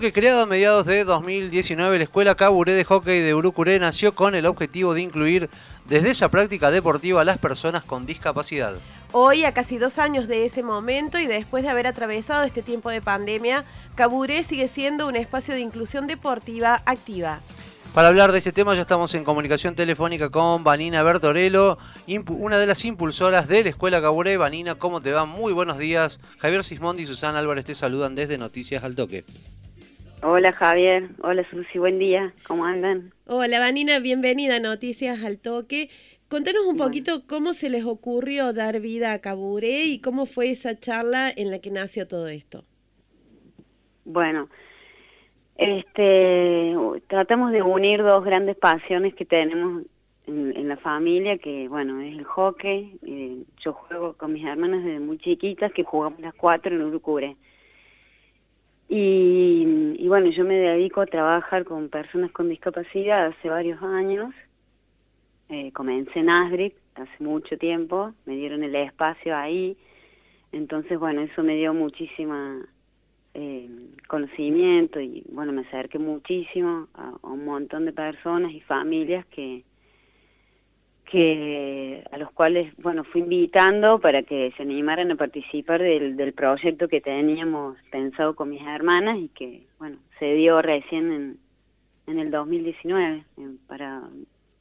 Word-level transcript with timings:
Que 0.00 0.12
creado 0.12 0.42
a 0.42 0.46
mediados 0.46 0.86
de 0.86 1.02
2019, 1.02 1.98
la 1.98 2.04
Escuela 2.04 2.36
Caburé 2.36 2.74
de 2.74 2.84
Hockey 2.84 3.20
de 3.20 3.34
Urucuré 3.34 3.80
nació 3.80 4.14
con 4.14 4.36
el 4.36 4.46
objetivo 4.46 4.94
de 4.94 5.00
incluir 5.00 5.50
desde 5.88 6.10
esa 6.10 6.28
práctica 6.28 6.70
deportiva 6.70 7.22
a 7.22 7.24
las 7.24 7.38
personas 7.38 7.82
con 7.82 8.06
discapacidad. 8.06 8.74
Hoy, 9.10 9.42
a 9.42 9.52
casi 9.52 9.76
dos 9.76 9.98
años 9.98 10.28
de 10.28 10.44
ese 10.44 10.62
momento 10.62 11.18
y 11.18 11.26
después 11.26 11.64
de 11.64 11.70
haber 11.70 11.88
atravesado 11.88 12.44
este 12.44 12.62
tiempo 12.62 12.90
de 12.90 13.00
pandemia, 13.00 13.64
Caburé 13.96 14.44
sigue 14.44 14.68
siendo 14.68 15.08
un 15.08 15.16
espacio 15.16 15.54
de 15.54 15.62
inclusión 15.62 16.06
deportiva 16.06 16.80
activa. 16.86 17.40
Para 17.92 18.06
hablar 18.06 18.30
de 18.30 18.38
este 18.38 18.52
tema 18.52 18.76
ya 18.76 18.82
estamos 18.82 19.12
en 19.14 19.24
comunicación 19.24 19.74
telefónica 19.74 20.30
con 20.30 20.62
Vanina 20.62 21.02
Bertorello, 21.02 21.76
una 22.28 22.58
de 22.58 22.66
las 22.68 22.84
impulsoras 22.84 23.48
de 23.48 23.64
la 23.64 23.70
Escuela 23.70 24.00
Caburé. 24.00 24.36
Vanina, 24.36 24.76
¿cómo 24.76 25.00
te 25.00 25.10
va? 25.10 25.24
Muy 25.24 25.52
buenos 25.52 25.76
días. 25.76 26.20
Javier 26.38 26.62
Sismondi 26.62 27.02
y 27.02 27.06
Susana 27.08 27.40
Álvarez 27.40 27.64
te 27.64 27.74
saludan 27.74 28.14
desde 28.14 28.38
Noticias 28.38 28.84
al 28.84 28.94
Toque. 28.94 29.24
Hola 30.20 30.50
Javier, 30.52 31.10
hola 31.22 31.48
Susi, 31.48 31.78
buen 31.78 32.00
día, 32.00 32.32
¿cómo 32.48 32.64
andan? 32.64 33.12
Hola 33.26 33.60
Vanina, 33.60 34.00
bienvenida 34.00 34.56
a 34.56 34.60
Noticias 34.60 35.22
al 35.22 35.38
Toque. 35.38 35.90
Contanos 36.28 36.66
un 36.66 36.76
poquito 36.76 37.24
cómo 37.28 37.52
se 37.52 37.70
les 37.70 37.84
ocurrió 37.84 38.52
dar 38.52 38.80
vida 38.80 39.12
a 39.12 39.20
Caburé 39.20 39.84
y 39.84 40.00
cómo 40.00 40.26
fue 40.26 40.50
esa 40.50 40.76
charla 40.76 41.30
en 41.30 41.52
la 41.52 41.60
que 41.60 41.70
nació 41.70 42.08
todo 42.08 42.26
esto. 42.26 42.64
Bueno, 44.04 44.48
este, 45.56 46.74
tratamos 47.06 47.52
de 47.52 47.62
unir 47.62 48.02
dos 48.02 48.24
grandes 48.24 48.56
pasiones 48.56 49.14
que 49.14 49.24
tenemos 49.24 49.84
en, 50.26 50.68
la 50.68 50.76
familia, 50.78 51.38
que 51.38 51.68
bueno, 51.68 52.00
es 52.00 52.18
el 52.18 52.24
hockey. 52.24 52.98
Eh, 53.06 53.44
yo 53.64 53.72
juego 53.72 54.14
con 54.14 54.32
mis 54.32 54.44
hermanas 54.44 54.82
desde 54.82 54.98
muy 54.98 55.18
chiquitas, 55.18 55.72
que 55.72 55.84
jugamos 55.84 56.18
las 56.18 56.34
cuatro 56.34 56.74
en 56.74 56.82
Urucure. 56.82 57.36
Y, 58.88 60.06
bueno, 60.08 60.30
yo 60.30 60.44
me 60.44 60.54
dedico 60.54 61.02
a 61.02 61.06
trabajar 61.06 61.64
con 61.64 61.90
personas 61.90 62.30
con 62.32 62.48
discapacidad 62.48 63.26
hace 63.26 63.48
varios 63.48 63.82
años. 63.82 64.34
Eh, 65.50 65.72
comencé 65.72 66.20
en 66.20 66.30
ASDRIC 66.30 66.74
hace 66.94 67.24
mucho 67.24 67.56
tiempo, 67.58 68.12
me 68.24 68.36
dieron 68.36 68.62
el 68.62 68.74
espacio 68.74 69.36
ahí. 69.36 69.76
Entonces, 70.52 70.98
bueno, 70.98 71.20
eso 71.20 71.42
me 71.42 71.56
dio 71.56 71.74
muchísima 71.74 72.66
eh, 73.34 73.68
conocimiento 74.08 75.00
y 75.00 75.22
bueno, 75.30 75.52
me 75.52 75.62
acerqué 75.62 75.98
muchísimo 75.98 76.88
a, 76.94 77.12
un 77.22 77.44
montón 77.44 77.84
de 77.84 77.92
personas 77.92 78.52
y 78.52 78.60
familias 78.60 79.26
que, 79.26 79.64
que 81.10 82.04
a 82.10 82.18
los 82.18 82.30
cuales 82.32 82.74
bueno 82.76 83.04
fui 83.04 83.22
invitando 83.22 83.98
para 83.98 84.22
que 84.22 84.52
se 84.56 84.62
animaran 84.62 85.10
a 85.10 85.16
participar 85.16 85.82
del, 85.82 86.16
del 86.16 86.32
proyecto 86.32 86.88
que 86.88 87.00
teníamos 87.00 87.76
pensado 87.90 88.34
con 88.34 88.50
mis 88.50 88.62
hermanas 88.62 89.18
y 89.18 89.28
que 89.28 89.66
bueno 89.78 89.98
se 90.18 90.34
dio 90.34 90.60
recién 90.60 91.12
en, 91.12 91.38
en 92.06 92.18
el 92.18 92.30
2019 92.30 93.24
para 93.66 94.02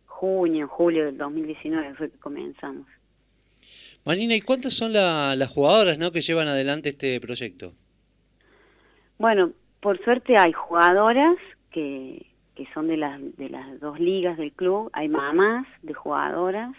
junio 0.06 0.68
julio 0.68 1.06
del 1.06 1.18
2019 1.18 1.96
fue 1.96 2.12
que 2.12 2.18
comenzamos. 2.18 2.88
Marina 4.06 4.36
y 4.36 4.42
cuántas 4.42 4.74
son 4.74 4.94
las 4.94 5.50
jugadoras 5.50 5.98
no 5.98 6.12
que 6.12 6.22
llevan 6.22 6.48
adelante 6.48 6.90
este 6.90 7.20
proyecto 7.20 7.74
bueno 9.18 9.52
por 9.82 10.02
suerte 10.04 10.38
hay 10.38 10.54
jugadoras 10.54 11.36
que 11.72 12.26
que 12.58 12.68
son 12.74 12.88
de 12.88 12.98
las, 12.98 13.22
de 13.38 13.50
las 13.50 13.80
dos 13.80 14.00
ligas 14.00 14.36
del 14.36 14.52
club, 14.52 14.90
hay 14.94 15.08
mamás 15.08 15.68
de 15.84 15.94
jugadoras 15.94 16.76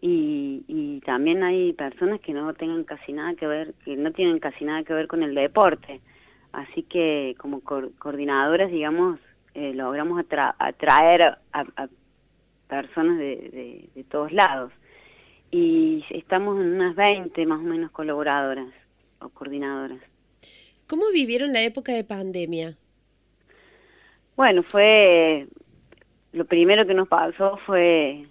y, 0.00 1.00
también 1.06 1.42
hay 1.44 1.72
personas 1.72 2.20
que 2.20 2.32
no 2.32 2.52
tengan 2.54 2.82
casi 2.84 3.12
nada 3.12 3.34
que 3.34 3.46
ver, 3.46 3.74
que 3.84 3.96
no 3.96 4.12
tienen 4.12 4.40
casi 4.40 4.64
nada 4.64 4.82
que 4.82 4.92
ver 4.92 5.06
con 5.06 5.22
el 5.22 5.34
deporte. 5.34 6.00
Así 6.52 6.82
que 6.82 7.34
como 7.38 7.60
coordinadoras, 7.60 8.70
digamos, 8.70 9.18
eh, 9.54 9.72
logramos 9.74 10.24
atraer 10.58 11.38
a, 11.52 11.88
personas 12.68 13.18
de, 13.18 13.88
de, 13.94 14.04
todos 14.04 14.32
lados. 14.32 14.72
Y 15.50 16.04
estamos 16.10 16.60
en 16.60 16.74
unas 16.74 16.96
20 16.96 17.46
más 17.46 17.60
o 17.60 17.64
menos 17.64 17.90
colaboradoras 17.90 18.68
o 19.20 19.28
coordinadoras. 19.28 20.00
¿Cómo 20.88 21.10
vivieron 21.12 21.52
la 21.52 21.62
época 21.62 21.92
de 21.92 22.04
pandemia? 22.04 22.76
Bueno, 24.34 24.62
fue, 24.62 25.46
lo 26.32 26.46
primero 26.46 26.86
que 26.86 26.94
nos 26.94 27.06
pasó 27.06 27.58
fue 27.66 28.26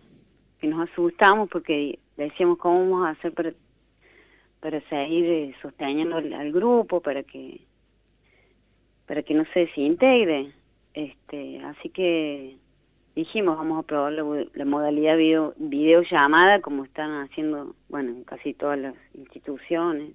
que 0.59 0.67
nos 0.67 0.89
asustamos 0.89 1.47
porque 1.49 1.99
decíamos 2.17 2.57
cómo 2.57 2.79
vamos 2.79 3.07
a 3.07 3.11
hacer 3.11 3.33
para, 3.33 3.53
para 4.59 4.81
seguir 4.89 5.25
eh, 5.25 5.55
sosteniendo 5.61 6.17
al, 6.17 6.51
grupo, 6.51 7.01
para 7.01 7.23
que 7.23 7.61
para 9.05 9.21
que 9.23 9.33
no 9.33 9.45
se 9.53 9.61
desintegre. 9.61 10.53
Este, 10.93 11.59
así 11.65 11.89
que 11.89 12.57
dijimos, 13.15 13.57
vamos 13.57 13.83
a 13.83 13.87
probar 13.87 14.13
la, 14.13 14.65
modalidad 14.65 15.17
video, 15.17 15.53
videollamada 15.57 16.61
como 16.61 16.85
están 16.85 17.11
haciendo, 17.21 17.75
bueno, 17.89 18.11
en 18.11 18.23
casi 18.23 18.53
todas 18.53 18.79
las 18.79 18.95
instituciones. 19.13 20.13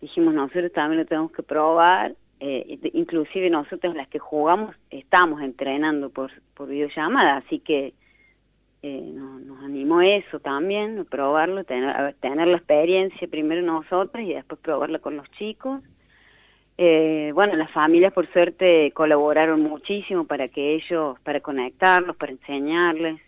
Dijimos, 0.00 0.34
nosotros 0.34 0.72
también 0.72 1.00
lo 1.00 1.06
tenemos 1.06 1.30
que 1.30 1.42
probar 1.42 2.16
eh, 2.40 2.78
inclusive 2.92 3.48
nosotros 3.50 3.94
las 3.94 4.08
que 4.08 4.18
jugamos 4.18 4.74
estamos 4.90 5.40
entrenando 5.42 6.10
por, 6.10 6.30
por 6.54 6.68
videollamada, 6.68 7.36
así 7.36 7.60
que 7.60 7.94
eh, 8.82 9.12
nos, 9.14 9.64
animó 9.64 10.00
eso 10.02 10.38
también, 10.38 11.06
probarlo, 11.06 11.64
tener, 11.64 12.14
tener 12.20 12.46
la 12.46 12.58
experiencia 12.58 13.26
primero 13.26 13.62
nosotros 13.62 14.22
y 14.24 14.34
después 14.34 14.60
probarla 14.60 14.98
con 14.98 15.16
los 15.16 15.30
chicos. 15.32 15.82
Eh, 16.78 17.32
bueno, 17.34 17.54
las 17.54 17.70
familias 17.70 18.12
por 18.12 18.30
suerte 18.32 18.92
colaboraron 18.92 19.62
muchísimo 19.62 20.26
para 20.26 20.48
que 20.48 20.74
ellos, 20.74 21.18
para 21.20 21.40
conectarlos, 21.40 22.16
para 22.16 22.32
enseñarles. 22.32 23.20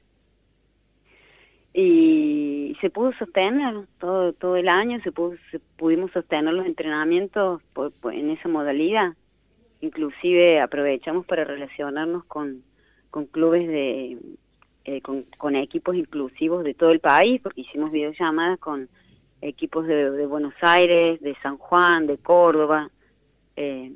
Y 1.81 2.77
se 2.81 2.91
pudo 2.91 3.13
sostener 3.13 3.87
todo, 4.01 4.33
todo 4.33 4.57
el 4.57 4.69
año, 4.69 5.01
se, 5.05 5.13
pudo, 5.13 5.37
pudimos 5.77 6.11
sostener 6.11 6.53
los 6.53 6.67
entrenamientos 6.67 7.63
en 8.13 8.31
esa 8.31 8.49
modalidad. 8.49 9.15
Inclusive 9.81 10.61
aprovechamos 10.61 11.25
para 11.25 11.45
relacionarnos 11.45 12.25
con, 12.25 12.65
con 13.11 13.27
clubes 13.27 13.69
de, 13.69 14.19
eh, 14.87 15.01
con, 15.03 15.55
equipos 15.55 15.95
inclusivos 15.95 16.65
de 16.65 16.75
todo 16.75 16.91
el 16.91 16.99
país, 16.99 17.41
porque 17.41 17.61
hicimos 17.61 17.93
videollamadas 17.93 18.59
con 18.59 18.89
equipos 19.41 19.87
de, 19.87 20.27
Buenos 20.27 20.55
Aires, 20.61 21.21
de 21.21 21.37
San 21.45 21.59
Juan, 21.59 22.09
de 22.09 22.19
Córdoba, 22.19 22.91
eh, 23.55 23.93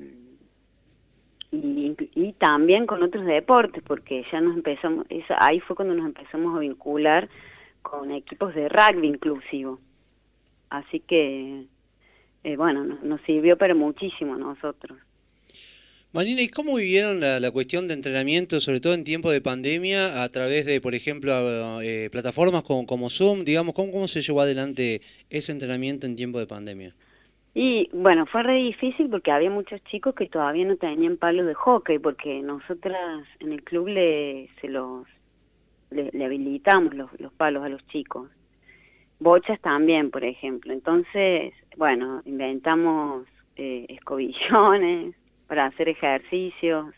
y, 1.50 1.96
y, 2.14 2.32
también 2.34 2.86
con 2.86 3.02
otros 3.02 3.26
deportes, 3.26 3.82
porque 3.82 4.24
ya 4.30 4.40
nos 4.40 4.54
empezamos, 4.54 5.04
ahí 5.40 5.58
fue 5.58 5.74
cuando 5.74 5.96
nos 5.96 6.06
empezamos 6.06 6.54
a 6.54 6.60
vincular 6.60 7.28
con 7.82 8.10
equipos 8.10 8.54
de 8.54 8.68
rugby 8.68 9.08
inclusivo. 9.08 9.80
Así 10.70 11.00
que, 11.00 11.64
eh, 12.44 12.56
bueno, 12.56 12.84
nos, 12.84 13.20
sirvió 13.22 13.58
para 13.58 13.74
muchísimo 13.74 14.34
a 14.34 14.38
nosotros. 14.38 14.98
Marina, 16.12 16.42
¿y 16.42 16.48
cómo 16.48 16.76
vivieron 16.76 17.20
la, 17.20 17.50
cuestión 17.50 17.88
de 17.88 17.94
entrenamiento, 17.94 18.60
sobre 18.60 18.80
todo 18.80 18.94
en 18.94 19.04
tiempo 19.04 19.30
de 19.30 19.40
pandemia, 19.40 20.22
a 20.22 20.28
través 20.28 20.66
de, 20.66 20.80
por 20.80 20.94
ejemplo, 20.94 21.80
eh, 21.80 22.10
plataformas 22.10 22.62
como, 22.64 22.86
como, 22.86 23.08
Zoom? 23.08 23.44
Digamos, 23.44 23.74
¿cómo, 23.74 23.92
¿cómo 23.92 24.08
se 24.08 24.20
llevó 24.20 24.42
adelante 24.42 25.00
ese 25.30 25.52
entrenamiento 25.52 26.06
en 26.06 26.16
tiempo 26.16 26.38
de 26.38 26.46
pandemia? 26.46 26.94
Y 27.54 27.88
bueno, 27.92 28.24
fue 28.26 28.42
re 28.42 28.54
difícil 28.54 29.10
porque 29.10 29.30
había 29.30 29.50
muchos 29.50 29.82
chicos 29.84 30.14
que 30.14 30.26
todavía 30.26 30.64
no 30.64 30.76
tenían 30.76 31.18
palos 31.18 31.46
de 31.46 31.54
hockey, 31.54 31.98
porque 31.98 32.40
nosotras 32.40 33.26
en 33.40 33.52
el 33.52 33.62
club 33.62 33.88
le, 33.88 34.48
se 34.60 34.68
los 34.68 35.06
le, 35.92 36.24
habilitamos 36.24 36.94
los, 36.94 37.10
los 37.20 37.32
palos 37.32 37.64
a 37.64 37.68
los 37.68 37.86
chicos. 37.86 38.28
Bochas 39.18 39.60
también, 39.60 40.10
por 40.10 40.24
ejemplo. 40.24 40.72
Entonces, 40.72 41.54
bueno, 41.76 42.22
inventamos 42.24 43.26
eh, 43.56 43.86
escobillones 43.88 45.14
para 45.46 45.66
hacer 45.66 45.88
ejercicios. 45.88 46.94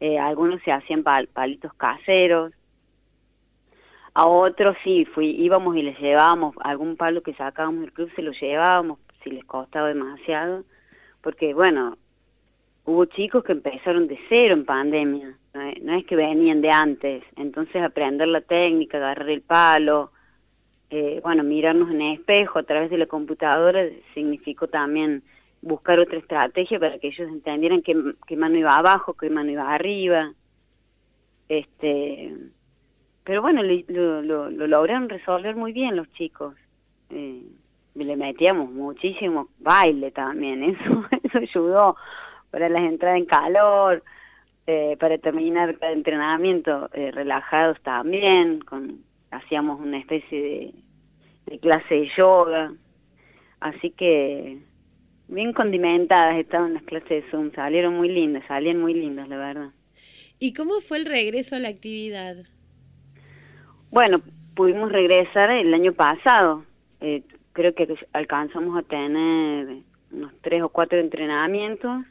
Eh, 0.00 0.18
algunos 0.18 0.62
se 0.62 0.72
hacían 0.72 1.02
palitos 1.02 1.74
caseros. 1.74 2.52
A 4.14 4.26
otros 4.26 4.76
sí, 4.82 5.04
fui, 5.04 5.30
íbamos 5.30 5.76
y 5.76 5.82
les 5.82 5.98
llevábamos 5.98 6.54
algún 6.60 6.96
palo 6.96 7.22
que 7.22 7.34
sacábamos 7.34 7.82
del 7.82 7.92
club, 7.92 8.10
se 8.16 8.22
lo 8.22 8.32
llevábamos 8.32 8.98
si 9.22 9.30
les 9.30 9.44
costaba 9.44 9.88
demasiado. 9.88 10.64
Porque, 11.20 11.54
bueno, 11.54 11.98
hubo 12.84 13.04
chicos 13.04 13.44
que 13.44 13.52
empezaron 13.52 14.08
de 14.08 14.18
cero 14.28 14.54
en 14.54 14.64
pandemia 14.64 15.36
no 15.54 15.94
es 15.94 16.04
que 16.06 16.16
venían 16.16 16.60
de 16.60 16.70
antes, 16.70 17.24
entonces 17.36 17.82
aprender 17.82 18.28
la 18.28 18.40
técnica, 18.40 18.98
agarrar 18.98 19.28
el 19.28 19.42
palo, 19.42 20.12
eh, 20.90 21.20
bueno, 21.22 21.44
mirarnos 21.44 21.90
en 21.90 22.02
el 22.02 22.14
espejo 22.14 22.58
a 22.58 22.64
través 22.64 22.90
de 22.90 22.98
la 22.98 23.06
computadora 23.06 23.84
significó 24.14 24.66
también 24.66 25.22
buscar 25.62 26.00
otra 26.00 26.18
estrategia 26.18 26.80
para 26.80 26.98
que 26.98 27.08
ellos 27.08 27.28
entendieran 27.28 27.82
qué, 27.82 27.96
qué 28.26 28.36
mano 28.36 28.58
iba 28.58 28.76
abajo, 28.76 29.14
qué 29.14 29.30
mano 29.30 29.50
iba 29.50 29.72
arriba. 29.72 30.32
Este, 31.48 32.34
pero 33.24 33.42
bueno, 33.42 33.62
lo, 33.62 34.22
lo, 34.22 34.50
lograron 34.50 35.08
resolver 35.08 35.54
muy 35.54 35.72
bien 35.72 35.94
los 35.94 36.10
chicos. 36.12 36.54
Eh, 37.10 37.42
le 37.94 38.16
metíamos 38.16 38.70
muchísimo 38.70 39.48
baile 39.58 40.10
también, 40.10 40.62
eso, 40.74 41.04
eso 41.22 41.38
ayudó 41.38 41.96
para 42.50 42.68
las 42.68 42.82
entradas 42.82 43.18
en 43.18 43.26
calor, 43.26 44.02
eh, 44.72 44.96
para 45.00 45.18
terminar 45.18 45.76
cada 45.80 45.90
entrenamiento 45.90 46.88
eh, 46.92 47.10
relajados 47.10 47.80
también, 47.82 48.60
con 48.60 49.02
hacíamos 49.32 49.80
una 49.80 49.98
especie 49.98 50.40
de, 50.40 50.74
de 51.46 51.58
clase 51.58 51.92
de 51.92 52.10
yoga, 52.16 52.72
así 53.58 53.90
que 53.90 54.58
bien 55.26 55.52
condimentadas 55.52 56.36
estaban 56.36 56.74
las 56.74 56.84
clases 56.84 57.08
de 57.08 57.30
Zoom, 57.32 57.50
salieron 57.52 57.96
muy 57.96 58.10
lindas, 58.10 58.44
salían 58.46 58.80
muy 58.80 58.94
lindas, 58.94 59.28
la 59.28 59.38
verdad. 59.38 59.70
¿Y 60.38 60.52
cómo 60.52 60.78
fue 60.78 60.98
el 60.98 61.06
regreso 61.06 61.56
a 61.56 61.58
la 61.58 61.68
actividad? 61.68 62.36
Bueno, 63.90 64.20
pudimos 64.54 64.92
regresar 64.92 65.50
el 65.50 65.74
año 65.74 65.94
pasado. 65.94 66.64
Eh, 67.00 67.24
creo 67.54 67.74
que 67.74 67.92
alcanzamos 68.12 68.78
a 68.78 68.82
tener 68.82 69.82
unos 70.12 70.32
tres 70.42 70.62
o 70.62 70.68
cuatro 70.68 71.00
entrenamientos. 71.00 72.04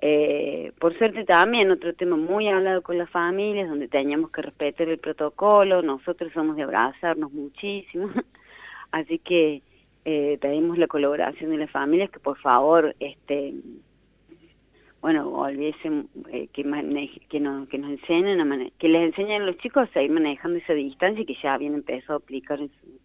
Eh, 0.00 0.72
por 0.78 0.96
suerte 0.98 1.24
también 1.24 1.70
otro 1.70 1.94
tema 1.94 2.16
muy 2.16 2.48
hablado 2.48 2.82
con 2.82 2.98
las 2.98 3.08
familias, 3.08 3.68
donde 3.68 3.88
teníamos 3.88 4.30
que 4.30 4.42
respetar 4.42 4.88
el 4.88 4.98
protocolo, 4.98 5.82
nosotros 5.82 6.32
somos 6.32 6.56
de 6.56 6.64
abrazarnos 6.64 7.32
muchísimo, 7.32 8.10
así 8.90 9.18
que 9.18 9.62
eh, 10.04 10.38
pedimos 10.40 10.76
la 10.78 10.86
colaboración 10.86 11.50
de 11.50 11.56
las 11.56 11.70
familias 11.70 12.10
que 12.10 12.20
por 12.20 12.38
favor 12.38 12.94
este 13.00 13.54
bueno, 15.06 15.28
olviesen 15.28 16.08
eh, 16.32 16.48
que, 16.52 16.64
que, 17.28 17.40
nos, 17.40 17.68
que 17.68 17.78
nos 17.78 17.90
enseñen, 17.90 18.40
a 18.40 18.70
que 18.76 18.88
les 18.88 19.02
enseñen 19.02 19.42
a 19.42 19.46
los 19.46 19.56
chicos 19.58 19.88
a 19.94 20.02
ir 20.02 20.10
manejando 20.10 20.58
esa 20.58 20.72
distancia 20.72 21.24
que 21.24 21.36
ya 21.40 21.54
habían 21.54 21.74
empezado 21.74 22.14
a 22.14 22.16
aplicar 22.16 22.60
en 22.60 22.70
su, 22.70 22.98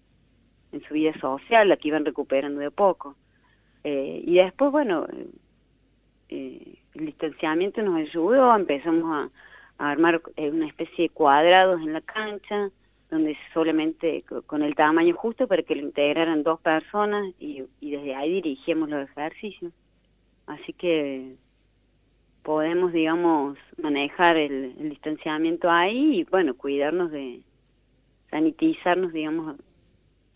en 0.72 0.82
su 0.82 0.96
vida 0.96 1.14
social, 1.20 1.70
la 1.70 1.78
que 1.78 1.90
iban 1.90 2.04
recuperando 2.04 2.60
de 2.60 2.72
poco. 2.72 3.16
Eh, 3.84 4.20
y 4.26 4.34
después, 4.34 4.72
bueno, 4.72 5.06
eh, 6.30 6.81
el 6.96 7.06
distanciamiento 7.08 7.82
nos 7.82 7.98
ayudó, 7.98 8.56
empezamos 8.56 9.06
a, 9.14 9.30
armar 9.78 10.22
una 10.38 10.68
especie 10.68 11.06
de 11.06 11.10
cuadrados 11.10 11.82
en 11.82 11.94
la 11.94 12.02
cancha, 12.02 12.70
donde 13.10 13.36
solamente 13.52 14.24
con 14.46 14.62
el 14.62 14.76
tamaño 14.76 15.16
justo 15.16 15.48
para 15.48 15.64
que 15.64 15.76
lo 15.76 15.82
integraran 15.82 16.44
dos 16.44 16.60
personas 16.62 17.34
y, 17.40 17.64
desde 17.82 18.16
ahí 18.16 18.42
dirigíamos 18.42 18.90
los 18.90 19.10
ejercicios. 19.10 19.74
Así 20.46 20.72
que 20.74 21.36
podemos, 22.44 22.94
digamos, 22.94 23.58
manejar 23.82 24.38
el, 24.38 24.90
distanciamiento 24.90 25.70
ahí 25.70 26.20
y, 26.20 26.24
bueno, 26.26 26.56
cuidarnos 26.56 27.12
de 27.12 27.42
sanitizarnos, 28.30 29.12
digamos, 29.12 29.58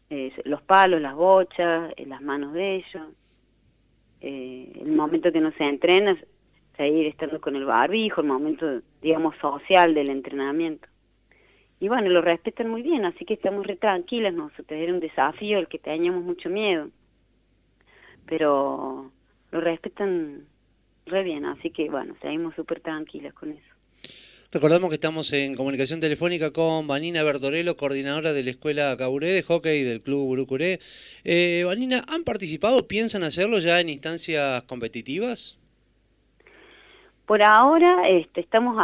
eh, 0.10 0.34
los 0.44 0.62
palos, 0.62 1.02
las 1.02 1.16
bochas, 1.16 1.94
eh, 1.98 2.06
las 2.06 2.22
manos 2.22 2.54
de 2.54 2.76
ellos. 2.76 3.08
Eh, 4.22 4.72
el 4.82 4.92
momento 4.92 5.32
que 5.32 5.40
no 5.40 5.52
se 5.52 5.64
entrena, 5.64 6.18
seguir 6.78 7.08
estando 7.08 7.40
con 7.42 7.56
el 7.56 7.66
barbijo, 7.66 8.22
el 8.22 8.28
momento, 8.28 8.82
digamos, 9.02 9.36
social 9.38 9.94
del 9.94 10.10
entrenamiento. 10.10 10.88
Y 11.80 11.88
bueno, 11.88 12.10
lo 12.10 12.22
respetan 12.22 12.70
muy 12.70 12.82
bien, 12.82 13.06
así 13.06 13.26
que 13.26 13.34
estamos 13.34 13.66
re 13.68 13.76
tranquilas 13.76 14.34
nosotros. 14.34 14.72
Era 14.72 14.94
un 14.94 15.00
desafío 15.00 15.60
el 15.60 15.68
que 15.68 15.80
teníamos 15.80 16.24
mucho 16.24 16.50
miedo. 16.50 16.90
Pero 18.26 19.12
lo 19.52 19.62
respetan 19.62 20.46
re 21.06 21.24
bien, 21.24 21.46
así 21.46 21.70
que 21.70 21.90
bueno, 21.90 22.16
seguimos 22.22 22.56
súper 22.56 22.80
tranquilas 22.80 23.34
con 23.34 23.52
eso. 23.52 23.76
Recordamos 24.52 24.90
que 24.90 24.96
estamos 24.96 25.34
en 25.34 25.56
comunicación 25.56 26.00
telefónica 26.00 26.52
con 26.52 26.88
Vanina 26.88 27.24
Bertorello, 27.24 27.76
coordinadora 27.76 28.32
de 28.32 28.44
la 28.44 28.52
Escuela 28.52 28.96
Caburé 28.98 29.32
de 29.32 29.44
Hockey 29.44 29.84
del 29.84 30.02
Club 30.02 30.30
Urucuré. 30.30 30.80
Eh, 31.26 31.64
Vanina, 31.66 32.06
¿han 32.08 32.24
participado? 32.24 32.88
¿Piensan 32.88 33.24
hacerlo 33.24 33.60
ya 33.60 33.82
en 33.82 33.90
instancias 33.90 34.64
competitivas? 34.64 35.60
Por 37.26 37.42
ahora 37.42 38.08
este, 38.08 38.42
estamos 38.42 38.78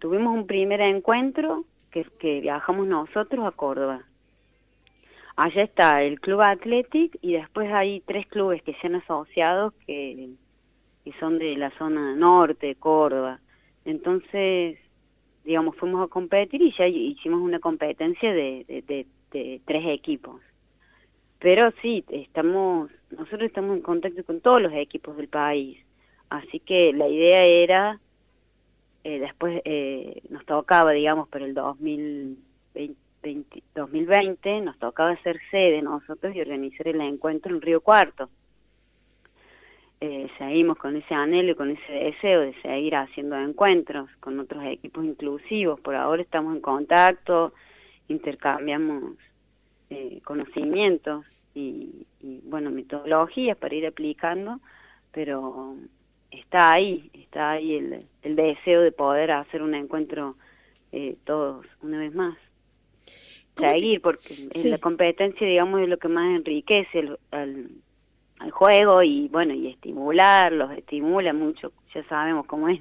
tuvimos 0.00 0.34
un 0.34 0.46
primer 0.46 0.80
encuentro 0.80 1.64
que, 1.90 2.40
viajamos 2.40 2.86
nosotros 2.86 3.46
a 3.46 3.52
Córdoba. 3.52 4.02
Allá 5.36 5.62
está 5.62 6.02
el 6.02 6.20
Club 6.20 6.40
Athletic 6.40 7.16
y 7.20 7.34
después 7.34 7.72
hay 7.72 8.00
tres 8.00 8.26
clubes 8.26 8.62
que 8.62 8.74
se 8.74 8.88
han 8.88 8.96
asociado 8.96 9.72
que 9.86 10.36
son 11.20 11.38
de 11.38 11.56
la 11.56 11.70
zona 11.78 12.16
norte, 12.16 12.74
Córdoba. 12.76 13.38
Entonces, 13.84 14.78
digamos, 15.44 15.76
fuimos 15.76 16.04
a 16.04 16.10
competir 16.10 16.62
y 16.62 16.72
ya 16.76 16.86
hicimos 16.86 17.40
una 17.40 17.60
competencia 17.60 18.32
de, 18.32 18.64
de, 18.66 19.06
de, 19.30 19.60
tres 19.64 19.84
equipos. 19.88 20.40
Pero 21.38 21.72
sí, 21.82 22.04
estamos, 22.08 22.90
nosotros 23.10 23.42
estamos 23.42 23.76
en 23.76 23.82
contacto 23.82 24.24
con 24.24 24.40
todos 24.40 24.62
los 24.62 24.72
equipos 24.72 25.16
del 25.16 25.28
país. 25.28 25.78
Así 26.30 26.60
que 26.60 26.92
la 26.92 27.08
idea 27.08 27.44
era, 27.44 28.00
eh, 29.04 29.20
después 29.20 29.60
eh, 29.64 30.22
nos 30.30 30.44
tocaba, 30.46 30.92
digamos, 30.92 31.28
para 31.28 31.44
el 31.44 31.54
2020, 31.54 33.62
2020, 33.74 34.60
nos 34.62 34.78
tocaba 34.78 35.16
ser 35.22 35.40
sede 35.50 35.82
nosotros 35.82 36.34
y 36.34 36.40
organizar 36.40 36.88
el 36.88 37.00
encuentro 37.00 37.54
en 37.54 37.60
Río 37.60 37.80
Cuarto 37.80 38.28
eh, 40.06 40.28
seguimos 40.36 40.76
con 40.76 40.96
ese 40.96 41.14
anhelo 41.14 41.52
y 41.52 41.54
con 41.54 41.70
ese 41.70 41.92
deseo 41.92 42.40
de 42.40 42.52
seguir 42.60 42.94
haciendo 42.94 43.36
encuentros 43.36 44.10
con 44.20 44.38
otros 44.38 44.62
equipos 44.64 45.02
inclusivos. 45.02 45.80
Por 45.80 45.94
ahora 45.94 46.20
estamos 46.20 46.54
en 46.54 46.60
contacto, 46.60 47.54
intercambiamos 48.08 49.14
eh, 49.88 50.20
conocimientos 50.22 51.24
y, 51.54 52.06
bueno, 52.42 52.70
metodologías 52.70 53.56
para 53.56 53.74
ir 53.74 53.86
aplicando, 53.86 54.60
pero 55.10 55.74
está 56.38 56.72
ahí, 56.72 57.10
está 57.14 57.52
ahí 57.52 57.76
el, 57.76 58.06
el 58.22 58.36
deseo 58.36 58.82
de 58.82 58.92
poder 58.92 59.30
hacer 59.30 59.62
un 59.62 59.74
encuentro 59.74 60.36
eh, 60.92 61.16
todos 61.24 61.66
una 61.82 61.98
vez 61.98 62.14
más. 62.14 62.36
Seguir, 63.56 64.00
porque 64.00 64.48
en 64.52 64.70
la 64.70 64.78
competencia, 64.78 65.46
digamos, 65.46 65.80
es 65.80 65.88
lo 65.88 65.98
que 65.98 66.08
más 66.08 66.36
enriquece 66.36 67.16
al 67.30 67.68
al 68.38 68.50
juego 68.50 69.02
y 69.02 69.28
bueno, 69.28 69.54
y 69.54 69.68
estimular, 69.68 70.52
los 70.52 70.70
estimula 70.72 71.32
mucho, 71.32 71.72
ya 71.94 72.04
sabemos 72.08 72.46
cómo 72.46 72.68
es. 72.68 72.80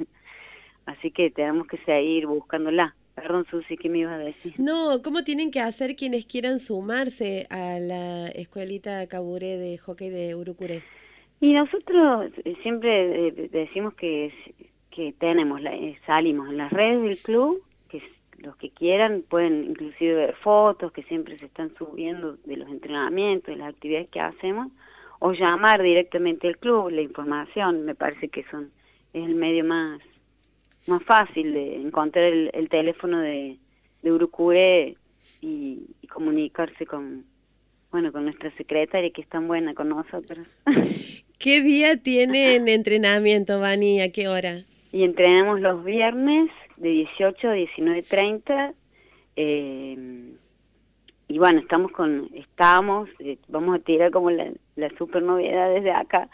Así 0.85 1.11
que 1.11 1.29
tenemos 1.29 1.67
que 1.67 1.77
seguir 1.85 2.27
buscándola. 2.27 2.95
Perdón, 3.15 3.45
Susi, 3.49 3.77
¿qué 3.77 3.89
me 3.89 3.99
ibas 3.99 4.15
a 4.15 4.17
decir? 4.17 4.53
No, 4.57 5.01
¿cómo 5.03 5.23
tienen 5.23 5.51
que 5.51 5.59
hacer 5.59 5.95
quienes 5.95 6.25
quieran 6.25 6.59
sumarse 6.59 7.45
a 7.49 7.79
la 7.79 8.27
escuelita 8.29 9.07
Caburé 9.07 9.57
de 9.57 9.77
hockey 9.77 10.09
de 10.09 10.35
Urucuré? 10.35 10.83
Y 11.43 11.51
nosotros 11.51 12.31
eh, 12.45 12.55
siempre 12.63 13.27
eh, 13.27 13.49
decimos 13.51 13.95
que, 13.95 14.33
que 14.89 15.11
tenemos, 15.11 15.59
eh, 15.65 15.99
salimos 16.05 16.47
en 16.47 16.55
las 16.55 16.71
redes 16.71 17.03
del 17.03 17.17
club, 17.17 17.61
que 17.89 18.01
los 18.37 18.55
que 18.55 18.69
quieran 18.69 19.25
pueden 19.27 19.65
inclusive 19.65 20.13
ver 20.13 20.35
fotos 20.35 20.93
que 20.93 21.03
siempre 21.03 21.37
se 21.37 21.47
están 21.47 21.75
subiendo 21.75 22.37
de 22.45 22.55
los 22.55 22.69
entrenamientos, 22.69 23.47
de 23.47 23.57
las 23.57 23.73
actividades 23.73 24.07
que 24.07 24.21
hacemos, 24.21 24.71
o 25.19 25.33
llamar 25.33 25.83
directamente 25.83 26.47
al 26.47 26.57
club, 26.57 26.91
la 26.91 27.01
información, 27.01 27.83
me 27.83 27.93
parece 27.93 28.29
que 28.29 28.45
son 28.45 28.71
es 29.11 29.25
el 29.25 29.35
medio 29.35 29.65
más 29.65 29.99
más 30.87 31.03
fácil 31.03 31.51
de 31.51 31.75
encontrar 31.75 32.23
el, 32.23 32.69
teléfono 32.69 33.19
de, 33.19 33.57
de 34.01 34.11
Urucure 34.13 34.95
y, 35.41 35.89
comunicarse 36.09 36.85
con 36.85 37.25
bueno 37.91 38.13
con 38.13 38.23
nuestra 38.23 38.49
secretaria 38.55 39.11
que 39.11 39.23
es 39.23 39.27
tan 39.27 39.49
buena 39.49 39.73
con 39.73 39.89
nosotros. 39.89 40.47
¿Qué 41.43 41.61
día 41.61 41.97
tienen 41.97 42.69
entrenamiento, 42.69 43.59
Vani? 43.59 43.99
¿A 43.99 44.13
qué 44.13 44.29
hora? 44.29 44.63
Y 44.93 45.03
entrenamos 45.03 45.59
los 45.59 45.83
viernes 45.83 46.49
de 46.77 46.87
18 46.87 47.49
a 47.49 47.55
19.30 47.57 48.73
eh, 49.35 50.31
y 51.27 51.37
bueno, 51.37 51.59
estamos 51.59 51.91
con, 51.91 52.29
estamos, 52.33 53.09
eh, 53.19 53.39
vamos 53.49 53.75
a 53.75 53.79
tirar 53.79 54.11
como 54.11 54.31
la, 54.31 54.53
la 54.77 54.89
super 54.97 55.21
novedad 55.21 55.73
desde 55.73 55.91
acá, 55.91 56.29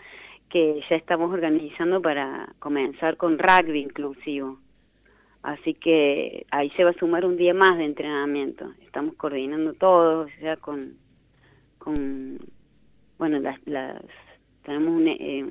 que 0.47 0.79
ya 0.87 0.97
estamos 0.97 1.33
organizando 1.33 2.03
para 2.03 2.53
comenzar 2.59 3.17
con 3.17 3.39
rugby 3.39 3.79
inclusivo. 3.79 4.59
Así 5.41 5.73
que 5.73 6.45
ahí 6.51 6.69
se 6.69 6.83
va 6.83 6.91
a 6.91 6.99
sumar 6.99 7.25
un 7.25 7.35
día 7.35 7.55
más 7.55 7.79
de 7.79 7.85
entrenamiento. 7.85 8.75
Estamos 8.85 9.15
coordinando 9.15 9.73
todo, 9.73 10.27
ya 10.39 10.55
con, 10.57 10.99
con 11.79 12.37
bueno, 13.17 13.39
las 13.39 13.59
tenemos 14.69 14.93
un, 14.93 15.07
eh, 15.07 15.45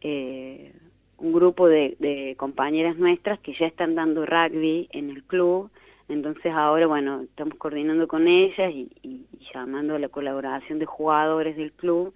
eh, 0.00 0.72
grupo 1.18 1.68
de, 1.68 1.96
de 2.00 2.34
compañeras 2.36 2.96
nuestras 2.96 3.38
que 3.38 3.54
ya 3.54 3.66
están 3.66 3.94
dando 3.94 4.26
rugby 4.26 4.88
en 4.92 5.10
el 5.10 5.22
club 5.22 5.70
entonces 6.12 6.52
ahora, 6.52 6.86
bueno, 6.86 7.22
estamos 7.22 7.54
coordinando 7.54 8.06
con 8.06 8.28
ellas 8.28 8.70
y, 8.70 9.26
llamando 9.54 9.94
a 9.94 9.98
la 9.98 10.08
colaboración 10.08 10.78
de 10.78 10.86
jugadores 10.86 11.56
del 11.56 11.72
club 11.72 12.12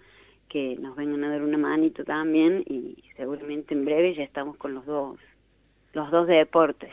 que 0.49 0.77
nos 0.77 0.97
vengan 0.97 1.25
a 1.25 1.31
dar 1.31 1.43
una 1.43 1.59
manito 1.59 2.05
también 2.05 2.63
y 2.67 3.03
seguramente 3.17 3.75
en 3.75 3.85
breve 3.85 4.15
ya 4.15 4.23
estamos 4.23 4.57
con 4.57 4.75
los 4.75 4.85
dos, 4.87 5.19
los 5.93 6.11
dos 6.11 6.27
deportes. 6.27 6.93